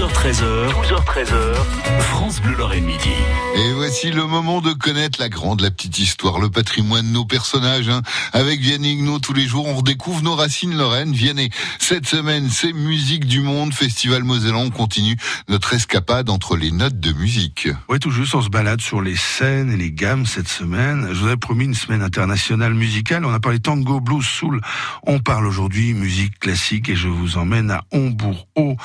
12h13h, 0.00 0.72
12h13h, 0.72 1.54
France 2.00 2.42
Bleu 2.42 2.54
Lorraine 2.54 2.84
Midi. 2.84 3.08
Et 3.56 3.72
voici 3.72 4.10
le 4.10 4.26
moment 4.26 4.60
de 4.60 4.74
connaître 4.74 5.18
la 5.18 5.30
grande, 5.30 5.62
la 5.62 5.70
petite 5.70 5.98
histoire, 5.98 6.38
le 6.38 6.50
patrimoine, 6.50 7.10
nos 7.12 7.24
personnages. 7.24 7.88
hein. 7.88 8.02
Avec 8.34 8.60
Vianney 8.60 8.92
Hignaud, 8.92 9.20
tous 9.20 9.32
les 9.32 9.46
jours, 9.46 9.66
on 9.66 9.76
redécouvre 9.76 10.22
nos 10.22 10.34
racines 10.34 10.76
lorraines. 10.76 11.14
Vianney, 11.14 11.48
cette 11.78 12.06
semaine, 12.06 12.50
c'est 12.50 12.74
Musique 12.74 13.24
du 13.24 13.40
Monde, 13.40 13.72
Festival 13.72 14.22
Mosellan. 14.22 14.64
On 14.64 14.70
continue 14.70 15.16
notre 15.48 15.72
escapade 15.72 16.28
entre 16.28 16.58
les 16.58 16.72
notes 16.72 17.00
de 17.00 17.14
musique. 17.14 17.68
Oui, 17.88 17.98
tout 17.98 18.10
juste, 18.10 18.34
on 18.34 18.42
se 18.42 18.50
balade 18.50 18.82
sur 18.82 19.00
les 19.00 19.16
scènes 19.16 19.72
et 19.72 19.78
les 19.78 19.92
gammes 19.92 20.26
cette 20.26 20.48
semaine. 20.48 21.08
Je 21.10 21.20
vous 21.20 21.26
avais 21.28 21.38
promis 21.38 21.64
une 21.64 21.74
semaine 21.74 22.02
internationale 22.02 22.74
musicale. 22.74 23.24
On 23.24 23.32
a 23.32 23.40
parlé 23.40 23.60
tango, 23.60 24.00
blues, 24.00 24.26
soul. 24.26 24.60
On 25.06 25.20
parle 25.20 25.46
aujourd'hui 25.46 25.94
musique 25.94 26.38
classique 26.38 26.90
et 26.90 26.96
je 26.96 27.08
vous 27.08 27.38
emmène 27.38 27.70
à 27.70 27.84
Hombourg-Haut, 27.92 28.76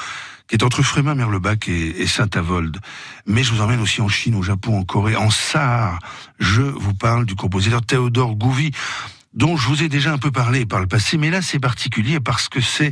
qui 0.51 0.55
est 0.55 0.63
entre 0.65 0.83
Frémin, 0.83 1.15
Merlebach 1.15 1.69
et, 1.69 2.05
Saint-Avold. 2.05 2.77
Mais 3.25 3.41
je 3.41 3.53
vous 3.53 3.61
emmène 3.61 3.79
aussi 3.79 4.01
en 4.01 4.09
Chine, 4.09 4.35
au 4.35 4.43
Japon, 4.43 4.77
en 4.77 4.83
Corée, 4.83 5.15
en 5.15 5.29
Sahara. 5.29 5.97
Je 6.39 6.61
vous 6.61 6.93
parle 6.93 7.25
du 7.25 7.35
compositeur 7.35 7.81
Théodore 7.81 8.35
Gouvy, 8.35 8.71
dont 9.33 9.55
je 9.55 9.65
vous 9.69 9.81
ai 9.81 9.87
déjà 9.87 10.11
un 10.11 10.17
peu 10.17 10.29
parlé 10.29 10.65
par 10.65 10.81
le 10.81 10.87
passé, 10.87 11.17
mais 11.17 11.29
là 11.29 11.41
c'est 11.41 11.59
particulier 11.59 12.19
parce 12.19 12.49
que 12.49 12.59
c'est 12.59 12.91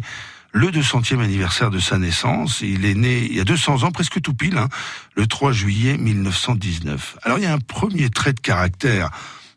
le 0.53 0.69
200e 0.69 1.19
anniversaire 1.19 1.69
de 1.69 1.79
sa 1.79 1.97
naissance. 1.97 2.61
Il 2.61 2.85
est 2.85 2.95
né 2.95 3.27
il 3.29 3.35
y 3.35 3.41
a 3.41 3.43
200 3.43 3.83
ans, 3.83 3.91
presque 3.91 4.21
tout 4.21 4.33
pile, 4.33 4.57
hein, 4.57 4.69
le 5.17 5.27
3 5.27 5.51
juillet 5.51 5.97
1919. 5.97 7.17
Alors 7.23 7.39
il 7.39 7.43
y 7.43 7.47
a 7.47 7.53
un 7.53 7.59
premier 7.59 8.09
trait 8.09 8.31
de 8.31 8.39
caractère 8.39 9.09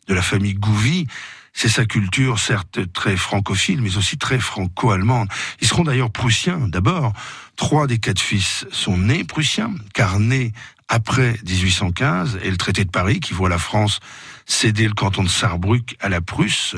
de 0.09 0.15
la 0.15 0.23
famille 0.23 0.55
Gouvy, 0.55 1.07
c'est 1.53 1.69
sa 1.69 1.85
culture, 1.85 2.39
certes 2.39 2.93
très 2.93 3.17
francophile, 3.17 3.83
mais 3.83 3.97
aussi 3.97 4.17
très 4.17 4.39
franco-allemande. 4.39 5.29
Ils 5.61 5.69
seront 5.69 5.85
d'ailleurs 5.85 6.11
prussiens, 6.11 6.61
d'abord. 6.69 7.13
Trois 7.57 7.87
des 7.87 7.99
quatre 7.99 8.21
fils 8.21 8.67
sont 8.73 8.97
nés 8.97 9.25
prussiens, 9.25 9.75
car 9.95 10.19
nés 10.19 10.53
après 10.89 11.37
1815 11.47 12.41
et 12.43 12.51
le 12.51 12.57
traité 12.57 12.85
de 12.85 12.91
Paris 12.91 13.21
qui 13.21 13.35
voit 13.35 13.49
la 13.49 13.59
France 13.59 14.01
céder 14.47 14.87
le 14.87 14.95
canton 14.95 15.23
de 15.23 15.29
Sarrebruck 15.29 15.97
à 16.01 16.09
la 16.09 16.21
Prusse. 16.21 16.77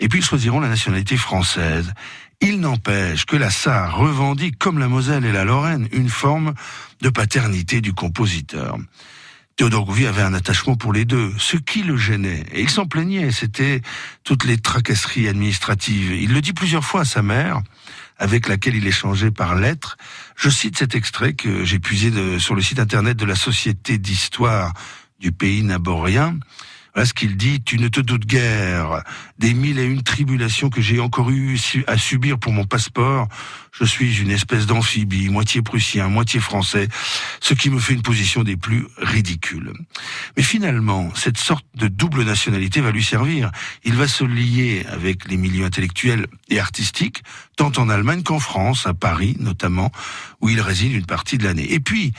Et 0.00 0.08
puis 0.08 0.20
ils 0.20 0.24
choisiront 0.24 0.60
la 0.60 0.68
nationalité 0.68 1.16
française. 1.16 1.92
Il 2.40 2.60
n'empêche 2.60 3.24
que 3.24 3.36
la 3.36 3.50
Sarre 3.50 3.96
revendique, 3.96 4.58
comme 4.58 4.78
la 4.78 4.88
Moselle 4.88 5.24
et 5.24 5.32
la 5.32 5.44
Lorraine, 5.44 5.88
une 5.92 6.08
forme 6.08 6.54
de 7.00 7.08
paternité 7.08 7.80
du 7.80 7.92
compositeur. 7.92 8.78
Théodore 9.62 9.88
avait 10.08 10.22
un 10.22 10.34
attachement 10.34 10.74
pour 10.74 10.92
les 10.92 11.04
deux, 11.04 11.32
ce 11.38 11.56
qui 11.56 11.84
le 11.84 11.96
gênait. 11.96 12.44
Et 12.52 12.62
il 12.62 12.68
s'en 12.68 12.86
plaignait, 12.86 13.30
c'était 13.30 13.80
toutes 14.24 14.42
les 14.42 14.58
tracasseries 14.58 15.28
administratives. 15.28 16.10
Il 16.20 16.32
le 16.32 16.40
dit 16.40 16.52
plusieurs 16.52 16.84
fois 16.84 17.02
à 17.02 17.04
sa 17.04 17.22
mère, 17.22 17.62
avec 18.18 18.48
laquelle 18.48 18.74
il 18.74 18.84
échangeait 18.88 19.30
par 19.30 19.54
lettres. 19.54 19.98
Je 20.34 20.50
cite 20.50 20.78
cet 20.78 20.96
extrait 20.96 21.34
que 21.34 21.64
j'ai 21.64 21.78
puisé 21.78 22.10
sur 22.40 22.56
le 22.56 22.60
site 22.60 22.80
internet 22.80 23.16
de 23.16 23.24
la 23.24 23.36
Société 23.36 23.98
d'histoire 23.98 24.74
du 25.20 25.30
pays 25.30 25.62
naborien. 25.62 26.40
Voilà 26.94 27.06
ce 27.06 27.14
qu'il 27.14 27.38
dit, 27.38 27.62
tu 27.62 27.78
ne 27.78 27.88
te 27.88 28.00
doutes 28.00 28.26
guère 28.26 29.02
des 29.38 29.54
mille 29.54 29.78
et 29.78 29.84
une 29.84 30.02
tribulations 30.02 30.68
que 30.68 30.82
j'ai 30.82 31.00
encore 31.00 31.30
eu 31.30 31.58
à 31.86 31.96
subir 31.96 32.38
pour 32.38 32.52
mon 32.52 32.64
passeport. 32.64 33.28
Je 33.72 33.84
suis 33.84 34.20
une 34.20 34.30
espèce 34.30 34.66
d'amphibie, 34.66 35.30
moitié 35.30 35.62
prussien, 35.62 36.08
moitié 36.08 36.38
français, 36.38 36.88
ce 37.40 37.54
qui 37.54 37.70
me 37.70 37.78
fait 37.78 37.94
une 37.94 38.02
position 38.02 38.42
des 38.42 38.58
plus 38.58 38.86
ridicules. 38.98 39.72
Mais 40.36 40.42
finalement, 40.42 41.10
cette 41.14 41.38
sorte 41.38 41.64
de 41.74 41.88
double 41.88 42.24
nationalité 42.24 42.82
va 42.82 42.90
lui 42.90 43.02
servir. 43.02 43.50
Il 43.84 43.94
va 43.94 44.06
se 44.06 44.24
lier 44.24 44.84
avec 44.90 45.28
les 45.30 45.38
milieux 45.38 45.64
intellectuels 45.64 46.26
et 46.50 46.60
artistiques, 46.60 47.22
tant 47.56 47.72
en 47.78 47.88
Allemagne 47.88 48.22
qu'en 48.22 48.38
France, 48.38 48.86
à 48.86 48.92
Paris 48.92 49.36
notamment, 49.40 49.90
où 50.42 50.50
il 50.50 50.60
réside 50.60 50.92
une 50.92 51.06
partie 51.06 51.38
de 51.38 51.44
l'année. 51.44 51.72
Et 51.72 51.80
puis, 51.80 52.12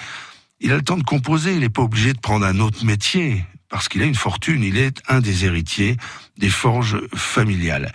il 0.59 0.71
a 0.71 0.75
le 0.75 0.81
temps 0.81 0.97
de 0.97 1.03
composer, 1.03 1.53
il 1.53 1.59
n'est 1.59 1.69
pas 1.69 1.83
obligé 1.83 2.13
de 2.13 2.19
prendre 2.19 2.45
un 2.45 2.59
autre 2.59 2.85
métier, 2.85 3.45
parce 3.73 3.89
qu'il 3.89 4.03
a 4.03 4.05
une 4.05 4.13
fortune, 4.13 4.61
il 4.61 4.77
est 4.77 5.01
un 5.07 5.19
des 5.19 5.45
héritiers 5.45 5.97
des 6.37 6.49
forges 6.49 7.01
familiales. 7.15 7.91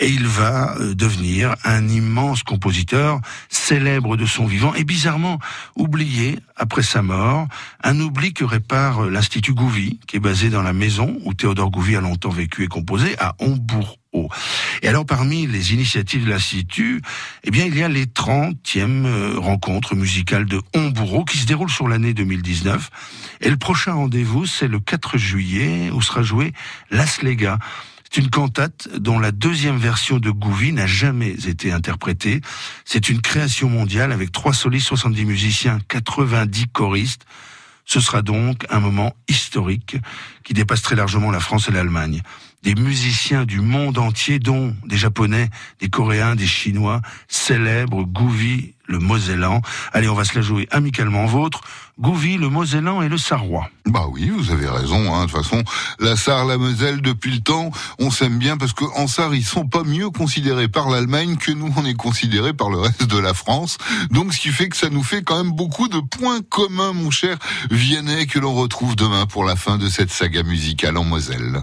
Et 0.00 0.08
il 0.08 0.26
va 0.26 0.74
euh, 0.78 0.94
devenir 0.94 1.54
un 1.64 1.86
immense 1.86 2.42
compositeur, 2.42 3.20
célèbre 3.50 4.16
de 4.16 4.24
son 4.24 4.46
vivant, 4.46 4.72
et 4.72 4.84
bizarrement 4.84 5.38
oublié 5.76 6.38
après 6.56 6.82
sa 6.82 7.02
mort, 7.02 7.46
un 7.84 8.00
oubli 8.00 8.32
que 8.32 8.44
répare 8.44 9.04
euh, 9.04 9.10
l'Institut 9.10 9.52
Gouvy, 9.52 10.00
qui 10.06 10.16
est 10.16 10.20
basé 10.20 10.48
dans 10.48 10.62
la 10.62 10.72
maison 10.72 11.18
où 11.26 11.34
Théodore 11.34 11.70
Gouvy 11.70 11.96
a 11.96 12.00
longtemps 12.00 12.30
vécu 12.30 12.64
et 12.64 12.68
composé, 12.68 13.14
à 13.18 13.34
Et 14.82 14.88
alors, 14.88 15.04
parmi 15.04 15.46
les 15.46 15.74
initiatives 15.74 16.24
de 16.24 16.30
l'Institut, 16.30 17.02
eh 17.44 17.50
bien, 17.50 17.66
il 17.66 17.76
y 17.76 17.82
a 17.82 17.88
les 17.88 18.06
30e 18.06 19.06
euh, 19.06 19.34
rencontres 19.38 19.94
musicales 19.94 20.46
de 20.46 20.60
Hombourg-Haut 20.74 21.24
qui 21.24 21.38
se 21.38 21.46
déroulent 21.46 21.70
sur 21.70 21.88
l'année 21.88 22.14
2019. 22.14 22.90
Et 23.40 23.50
le 23.50 23.56
prochain 23.56 23.92
rendez-vous, 23.92 24.46
c'est 24.46 24.68
le 24.68 24.80
4 24.80 25.18
juillet, 25.18 25.90
où 25.90 26.00
sera 26.00 26.22
joué 26.22 26.52
Las 26.90 27.22
Lega. 27.22 27.58
C'est 28.10 28.22
une 28.22 28.30
cantate 28.30 28.88
dont 28.96 29.18
la 29.18 29.32
deuxième 29.32 29.76
version 29.76 30.18
de 30.18 30.30
Gouvy 30.30 30.72
n'a 30.72 30.86
jamais 30.86 31.32
été 31.46 31.72
interprétée. 31.72 32.40
C'est 32.86 33.10
une 33.10 33.20
création 33.20 33.68
mondiale 33.68 34.12
avec 34.12 34.32
trois 34.32 34.54
solistes, 34.54 34.86
70 34.86 35.26
musiciens, 35.26 35.78
90 35.88 36.68
choristes. 36.68 37.26
Ce 37.84 38.00
sera 38.00 38.22
donc 38.22 38.64
un 38.70 38.80
moment 38.80 39.14
historique 39.28 39.96
qui 40.44 40.54
dépasse 40.54 40.82
très 40.82 40.96
largement 40.96 41.30
la 41.30 41.40
France 41.40 41.68
et 41.68 41.72
l'Allemagne. 41.72 42.22
Des 42.62 42.74
musiciens 42.74 43.44
du 43.44 43.60
monde 43.60 43.98
entier, 43.98 44.38
dont 44.38 44.74
des 44.84 44.96
Japonais, 44.96 45.48
des 45.80 45.88
Coréens, 45.88 46.34
des 46.34 46.46
Chinois, 46.46 47.00
célèbrent 47.28 48.04
Gouvy, 48.04 48.74
le 48.88 48.98
Mosellan. 48.98 49.60
Allez, 49.92 50.08
on 50.08 50.14
va 50.14 50.24
se 50.24 50.34
la 50.34 50.40
jouer 50.40 50.66
amicalement 50.70 51.26
vôtre. 51.26 51.60
Gouvy, 52.00 52.36
le 52.36 52.48
Mosellan 52.48 53.02
et 53.02 53.08
le 53.08 53.18
Sarrois. 53.18 53.68
Bah 53.86 54.06
oui, 54.10 54.30
vous 54.30 54.50
avez 54.50 54.68
raison. 54.68 55.14
Hein. 55.14 55.26
De 55.26 55.30
toute 55.30 55.42
façon, 55.42 55.62
la 55.98 56.16
Sarre, 56.16 56.46
la 56.46 56.58
Moselle, 56.58 57.00
depuis 57.00 57.32
le 57.32 57.40
temps, 57.40 57.70
on 57.98 58.10
s'aime 58.10 58.38
bien 58.38 58.56
parce 58.56 58.72
qu'en 58.72 59.06
Sarre, 59.06 59.34
ils 59.34 59.44
sont 59.44 59.66
pas 59.66 59.82
mieux 59.82 60.10
considérés 60.10 60.68
par 60.68 60.88
l'Allemagne 60.88 61.36
que 61.36 61.52
nous, 61.52 61.72
on 61.76 61.84
est 61.84 61.94
considérés 61.94 62.54
par 62.54 62.70
le 62.70 62.78
reste 62.78 63.06
de 63.06 63.18
la 63.18 63.34
France. 63.34 63.78
Donc, 64.10 64.32
ce 64.32 64.40
qui 64.40 64.50
fait 64.50 64.68
que 64.68 64.76
ça 64.76 64.90
nous 64.90 65.02
fait 65.02 65.22
quand 65.22 65.42
même 65.42 65.52
beaucoup 65.52 65.88
de 65.88 66.00
points 66.00 66.40
communs, 66.48 66.92
mon 66.92 67.10
cher 67.10 67.36
Vianney, 67.70 68.26
que 68.26 68.38
l'on 68.38 68.54
retrouve 68.54 68.96
demain 68.96 69.26
pour 69.26 69.44
la 69.44 69.56
fin 69.56 69.76
de 69.76 69.88
cette 69.88 70.10
saga 70.10 70.42
musicale 70.42 70.96
en 70.96 71.04
Moselle. 71.04 71.62